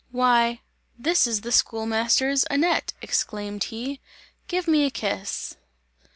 "Why 0.09 0.61
this 0.97 1.27
is 1.27 1.41
the 1.41 1.51
schoolmaster's 1.51 2.43
Annette," 2.49 2.93
exclaimed 3.03 3.65
he, 3.65 4.01
"give 4.47 4.67
me 4.67 4.87
a 4.87 4.89
kiss!" 4.89 5.57